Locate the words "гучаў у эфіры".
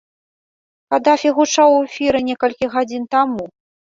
1.37-2.19